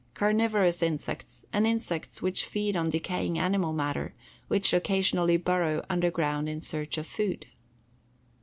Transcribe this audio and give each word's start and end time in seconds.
Carnivorous 0.15 0.81
insects, 0.81 1.45
and 1.53 1.67
insects 1.67 2.23
which 2.23 2.45
feed 2.45 2.75
on 2.75 2.89
decaying 2.89 3.37
animal 3.37 3.71
matter, 3.71 4.15
which 4.47 4.73
occasionally 4.73 5.37
burrow 5.37 5.85
underground 5.91 6.49
in 6.49 6.59
search 6.59 6.97
of 6.97 7.05
food. 7.05 7.45